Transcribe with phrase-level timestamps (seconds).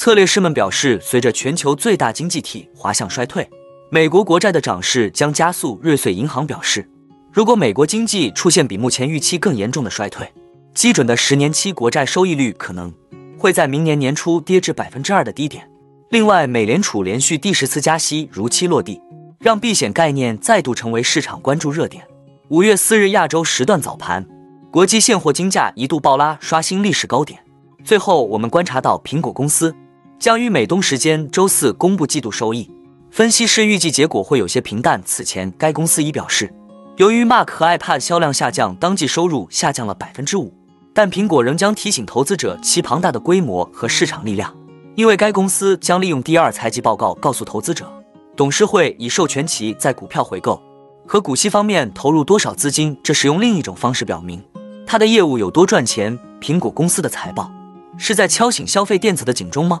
[0.00, 3.46] 策略师们表示，随着全球最大经济体滑向衰退，
[3.90, 5.78] 美国国债的涨势将加速。
[5.82, 6.88] 瑞穗银行表示，
[7.30, 10.26] 如果美国经济出现比目前预期更严重的衰退，
[10.72, 12.90] 基准的十年期国债收益率可能
[13.36, 15.70] 会在明年年初跌至百分之二的低点。
[16.08, 18.98] 另外，美联储连续第十次加息如期落地，
[19.40, 22.02] 让避险概念再度成为市场关注热点。
[22.48, 24.26] 五月四日亚洲时段早盘，
[24.70, 27.38] 国际现货金价一度暴拉，刷新历史高点。
[27.84, 29.76] 最后，我们观察到苹果公司。
[30.20, 32.70] 将于美东时间周四公布季度收益，
[33.10, 35.00] 分析师预计结果会有些平淡。
[35.02, 36.52] 此前，该公司已表示，
[36.98, 40.52] 由于 Mac 和 iPad 销量下降，当季收入下降了百分之五。
[40.92, 44.54] 但苹果仍将提醒投资者其庞大的规模和市场力量，
[44.94, 47.90] 因为该公司将利用第二财季报告告诉投资者，
[48.36, 50.60] 董事会已授权其在股票回购
[51.06, 52.94] 和股息方面投入多少资金。
[53.02, 54.44] 这使用另一种方式表明
[54.86, 56.18] 它的业务有多赚钱。
[56.42, 57.50] 苹果公司的财报
[57.96, 59.80] 是在敲醒消费电子的警钟吗？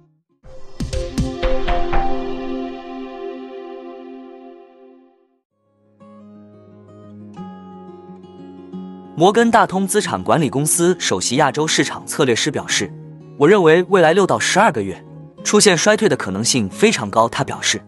[9.21, 12.91] 摩根大通资产管理公司首席亚洲市场策略师表示
[13.37, 14.99] ：“我认为未来六到十二个月
[15.43, 17.79] 出现衰退的可能性非常高。”他表示：“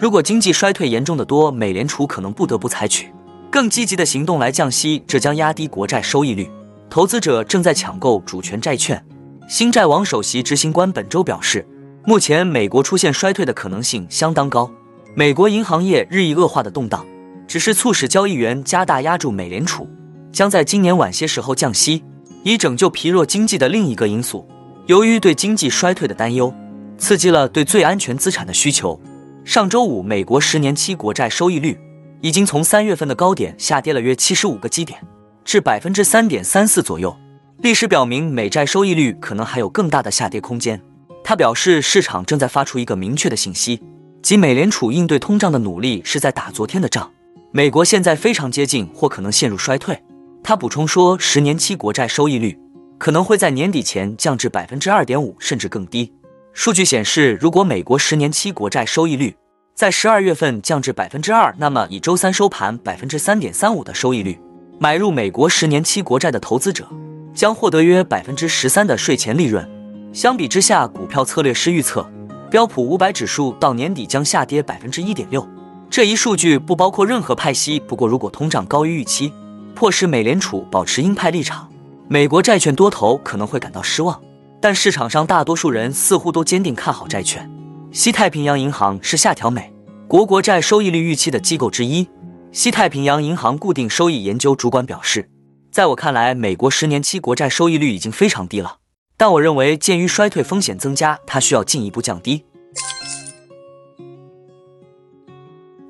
[0.00, 3.08] 如果经济衰退严重的多，美联储可能不得不采取
[3.52, 6.50] 更积极的行动来降息，这将压低国债收益率。
[6.90, 9.00] 投资者正在抢购主权债券。”
[9.48, 11.64] 新债网首席执行官本周表示
[12.04, 14.68] ：“目前美国出现衰退的可能性相当高。
[15.14, 17.06] 美国银行业日益恶化的动荡
[17.46, 19.88] 只是促使交易员加大压住美联储。”
[20.32, 22.02] 将在今年晚些时候降息，
[22.42, 24.46] 以拯救疲弱经济的另一个因素。
[24.86, 26.52] 由于对经济衰退的担忧，
[26.98, 29.00] 刺激了对最安全资产的需求。
[29.44, 31.78] 上周五，美国十年期国债收益率
[32.20, 35.00] 已经从三月份的高点下跌了约七十五个基点，
[35.44, 37.16] 至百分之三点三四左右。
[37.58, 40.80] 历史表明，美债收益率可能还有更大的下跌空间。
[41.22, 43.82] 他表示，市场正在发出一个明确的信息，
[44.22, 47.10] 即美联储应对通胀的努力是在打昨天的仗。
[47.52, 49.98] 美国现在非常接近或可能陷入衰退。
[50.42, 52.58] 他补充说，十年期国债收益率
[52.98, 56.12] 可能会在年底前降至百分之二点五，甚至更低。
[56.52, 59.36] 数据显示，如果美国十年期国债收益率
[59.74, 64.38] 在十二月份降至百分之二，那么以周三收盘百分之三点三五的收益率
[64.78, 66.88] 买入美国十年期国债的投资者
[67.34, 69.66] 将获得约百分之十三的税前利润。
[70.12, 72.04] 相比之下，股票策略师预测
[72.50, 75.48] 标普五百指数到年底将下跌百分之一点六。
[75.88, 77.78] 这一数据不包括任何派息。
[77.80, 79.32] 不过，如果通胀高于预期，
[79.74, 81.70] 迫使美联储保持鹰派立场，
[82.08, 84.20] 美国债券多头可能会感到失望，
[84.60, 87.50] 但市场上大多数人似乎都坚定看好债券。
[87.92, 89.72] 西太平洋银行是下调美
[90.06, 92.08] 国国债收益率预期的机构之一。
[92.52, 95.30] 西太平洋银行固定收益研究主管表示
[95.70, 98.78] ：“在我看来，美国十年期国债收益率已经非常低了，
[99.16, 102.44] 但我认为鉴于衰退风险增加，它需要进一步降低。”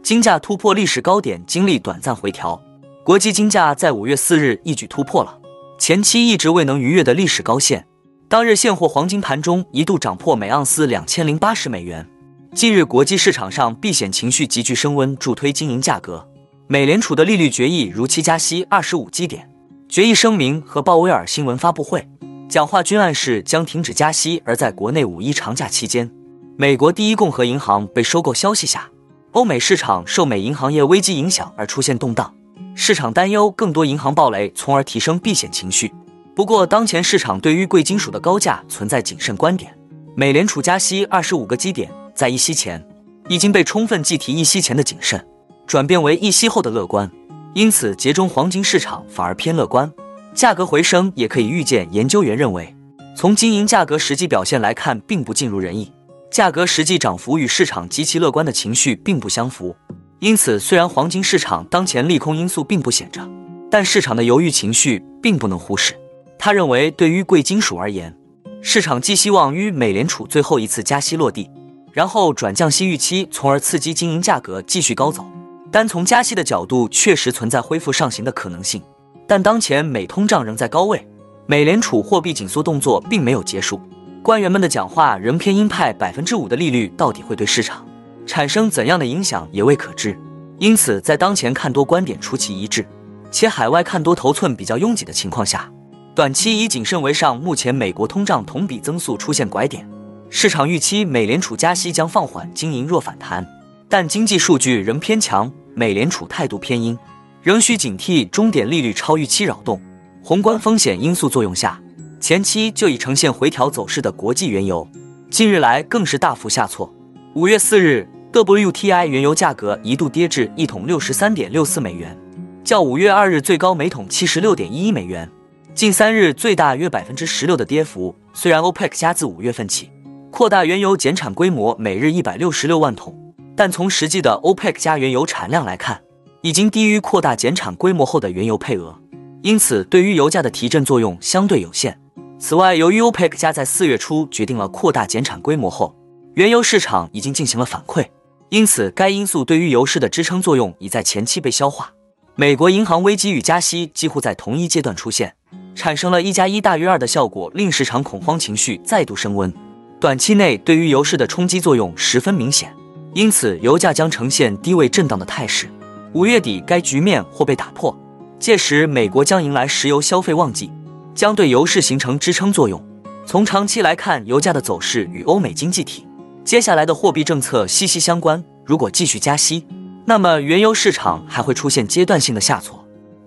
[0.02, 2.60] 金价突破历史高点，经历短暂回调。
[3.10, 5.36] 国际金价在五月四日一举突破了
[5.80, 7.84] 前期一直未能逾越的历史高线。
[8.28, 12.08] 当日现货黄金盘中一度涨破每盎司两千零八十美元。
[12.54, 16.24] 近日，国际市场上避险情绪急剧升温，助推金银价格。
[16.68, 19.50] 美联储的利率决议如期加息二十五基点。
[19.88, 22.08] 决议声明和鲍威尔新闻发布会
[22.48, 24.40] 讲话均暗示将停止加息。
[24.44, 26.08] 而在国内五一长假期间，
[26.56, 28.88] 美国第一共和银行被收购消息下，
[29.32, 32.32] 欧美市场受美银行业危机影响而出现动荡。
[32.74, 35.92] 市场担忧更多银行暴雷，从而提升避险情绪。
[36.34, 39.76] 不过，当前市场对于贵金属的高价存在谨慎观点。
[40.16, 42.84] 美联储加息二十五个基点，在一息前
[43.28, 45.24] 已经被充分计提，一息前的谨慎
[45.66, 47.10] 转变为一息后的乐观，
[47.54, 49.92] 因此节中黄金市场反而偏乐观，
[50.34, 51.86] 价格回升也可以预见。
[51.92, 52.74] 研究员认为，
[53.14, 55.92] 从金银价格实际表现来看，并不尽如人意，
[56.30, 59.76] 价格实际涨幅与市场极其乐观的情绪并不相符。
[60.20, 63.26] 因此，虽然黄金市场当前利空因素并不显着，
[63.70, 65.94] 但市场的犹豫情绪并不能忽视。
[66.38, 68.14] 他认为，对于贵金属而言，
[68.60, 71.50] 市场寄希望于美联储最后一次加息落地，
[71.90, 75.24] 然后转降息预期，从而刺激金银价格继续高走。
[75.72, 78.82] 单从加息的角度，确实存在恢复上行的可能性，
[79.26, 81.08] 但当前美通胀仍在高位，
[81.46, 83.80] 美联储货币紧缩动作并没有结束，
[84.22, 87.86] 官员们的讲话仍偏鹰派，百分之五的利率到底会对市场？
[88.30, 90.16] 产生怎样的影响也未可知，
[90.60, 92.86] 因此在当前看多观点出奇一致，
[93.28, 95.68] 且海外看多头寸比较拥挤的情况下，
[96.14, 97.36] 短期以谨慎为上。
[97.36, 99.84] 目前美国通胀同比增速出现拐点，
[100.28, 103.44] 市场预期美联储加息将放缓，经营弱反弹，
[103.88, 106.96] 但经济数据仍偏强，美联储态度偏鹰，
[107.42, 109.82] 仍需警惕终点利率超预期扰动。
[110.22, 111.80] 宏观风险因素作用下，
[112.20, 114.86] 前期就已呈现回调走势的国际原油，
[115.32, 116.94] 近日来更是大幅下挫。
[117.34, 122.16] 五月四日，WTI 原油价格一度跌至一桶六十三点六四美元，
[122.62, 125.30] 较五月二日最高每桶七十六点一一美元，
[125.74, 128.14] 近三日最大约百分之十六的跌幅。
[128.32, 129.90] 虽然 OPEC 加自五月份起
[130.30, 136.00] 扩大原油减产规模，每日一百六十六万桶，但从实际的 OPEC 加原油产量来看，
[136.42, 138.96] 已经低于扩大减产规模后的原油配额。
[139.42, 141.98] 因此，对于油价的提振作用相对有限。
[142.38, 145.96] 此外，由于 OPEC 加在四月初决定了扩大减产规模后，
[146.34, 148.06] 原油市场已经进行了反馈，
[148.50, 151.92] 因此该因素对于油市的支撑作用已在前期被消化。
[152.34, 155.34] 美国银行危机与加息几乎在同一阶段出现，
[155.76, 159.52] 产生了一加一大于二的效果，令市场恐慌情绪再度升温。
[160.00, 162.74] 短期内对于油市的冲击作用十分明显，
[163.14, 165.68] 因此油价将呈现低位震荡的态势。
[166.12, 167.96] 五月底该局面或被打破。
[168.40, 170.72] 届时，美国将迎来石油消费旺季，
[171.14, 172.84] 将对油市形成支撑作用。
[173.24, 176.04] 从长期来看，油价的走势与欧美经济体
[176.50, 178.42] 接下来的货币政策息息相关。
[178.66, 179.64] 如果继续加息，
[180.04, 182.74] 那么原油市场还会出现阶段性的下挫；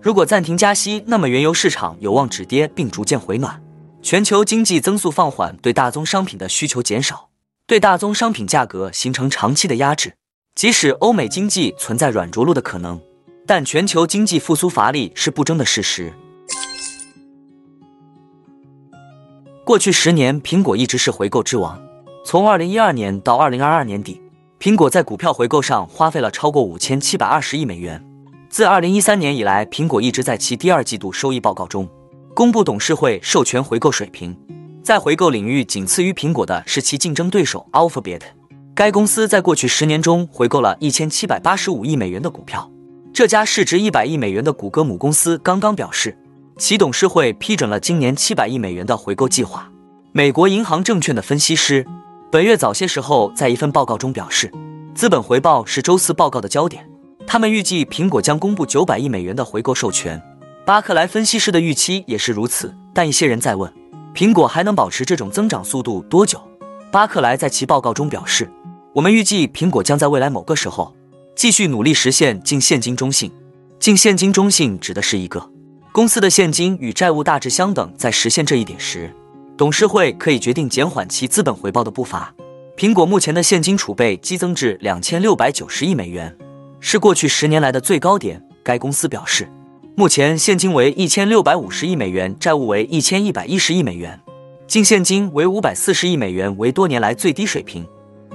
[0.01, 3.63] 如果暂停加息，那么原油市场有望止跌并逐渐回暖。
[4.01, 7.29] 全球经济增速放缓，对大宗商品的需求减少，
[7.65, 10.15] 对大宗商品价格形成长期的压制。
[10.55, 12.99] 即使欧美经济存在软着陆的可能。
[13.47, 16.11] 但全球经济复苏乏力是不争的事实。
[19.63, 21.81] 过去十年，苹果一直是回购之王。
[22.25, 24.21] 从二零一二年到二零二二年底，
[24.57, 28.01] 苹果在股票回购上花费了超过五千七百二十亿美元。
[28.49, 31.87] 自二零一三年以来，苹果一直在其第二季度收益报告中
[32.33, 34.35] 公布董事会授权回购水平。
[34.81, 38.21] 在回购领域，仅次于苹果的是其竞争对手 Alphabet。
[38.73, 42.71] 该公司在过去十年中回购了一千七百八十五亿美元的股票。
[43.13, 46.17] 这家市值一百亿美元的谷歌母公司刚刚表示，
[46.57, 49.69] 其董事会批准了今年七百亿美元的回购计划。
[50.13, 51.85] 美国银行证券的分析师
[52.33, 54.51] 本月早些时候在一份报告中表示，
[54.95, 56.83] 资本回报是周四报告的焦点。
[57.27, 60.19] 他们预计苹果将公布九百亿美元的回购授权。
[60.65, 63.71] 巴克莱分析师的预期也是如此，但一些人在问，
[64.15, 66.41] 苹果还能保持这种增长速度多久？
[66.91, 68.51] 巴克莱在其报告中表示，
[68.95, 70.91] 我们预计苹果将在未来某个时候。
[71.35, 73.31] 继续努力实现净现金中性。
[73.79, 75.51] 净现金中性指的是一个
[75.91, 79.15] 公司的现金与债务大致相等，在实现这一点时，
[79.55, 82.33] 董事会可以决定减缓其资本回报的步伐。
[82.75, 86.35] 苹果目前的现金储备激增至两千六百九十亿美元，
[86.79, 88.43] 是过去十年来的最高点。
[88.63, 89.47] 该公司表示，
[89.95, 94.19] 目前现金为一千六百五十亿美元，债务为一千一百一十亿美元，
[94.65, 97.85] 净现金为五百四十亿美元，为多年来最低水平。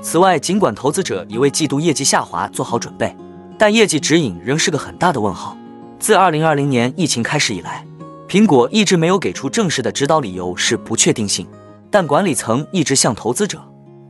[0.00, 3.12] 此外，尽管投资者已为季度业绩下滑做好准备，
[3.58, 5.56] 但业绩指引仍是个很大的问号。
[5.98, 7.84] 自2020年疫情开始以来，
[8.28, 11.46] 苹果一直没有给出正式的指导理由是不确定性，
[11.90, 13.58] 但管理层一直向投资者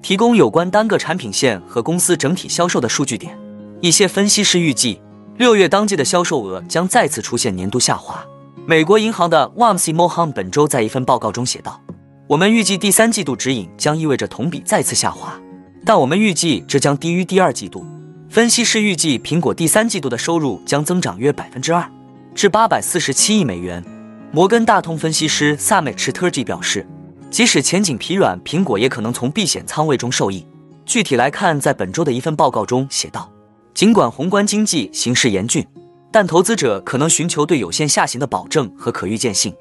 [0.03, 3.39] 提供有关单个产品线和公司整体销售的数据点。
[3.81, 5.01] 一些分析师预计，
[5.37, 8.21] 六月当季的销售额将再次出现年度下滑。
[8.67, 11.81] 美国银行的 Wamsi Mohan 本周在一份报告中写道
[12.27, 15.41] ：“我们预计第三季度指引将意味着同比再次下滑。”
[15.87, 17.87] 但我们预计这将低于第二季度。
[18.29, 21.89] 分析师预计苹果第三季度的收入将增长约百分之二，
[22.35, 23.83] 至八百四十七亿美元。
[24.31, 26.87] 摩根大通分析师萨美什特吉表示，
[27.31, 30.47] 即使前景疲软，苹果也可能从避险仓位中受益。
[30.85, 33.33] 具体来看，在本周的一份报告中写道，
[33.73, 35.67] 尽管宏观经济形势严峻，
[36.13, 39.55] 但投资者可能寻求对有限下行的保证和可预见性。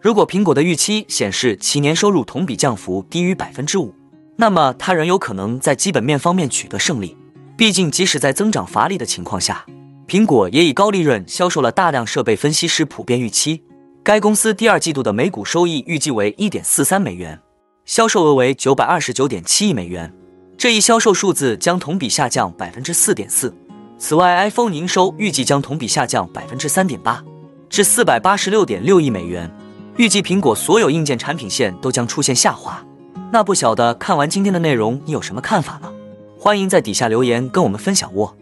[0.00, 3.94] 如果苹果的预期显示其年收入同比降幅低于百分之五。
[4.36, 7.16] 那么，它仍有可能在基本面方面取得胜利。
[7.56, 9.64] 毕竟，即使在增长乏力的情况下，
[10.08, 12.34] 苹果也以高利润销售了大量设备。
[12.34, 13.62] 分析师普遍预期，
[14.04, 17.40] 该公司第二季度的每股收益预计为一点四三美元，
[17.86, 20.12] 销售额为九百二十九点七亿美元。
[20.58, 23.54] 这一销售数字将同比下降百分之四点四。
[23.96, 27.24] 此外，iPhone 营收预计将同比下降百分之三点八，
[27.70, 29.50] 至四百八十六点六亿美元。
[29.96, 32.84] 预计苹果所有硬件产品线都将出现下滑。
[33.32, 35.90] 那不晓得看完今天的内容，你有什么看法呢？
[36.38, 38.34] 欢迎在底下留言跟我们分享哦。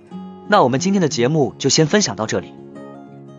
[0.49, 2.53] 那我们今天的节目就先分享到这里。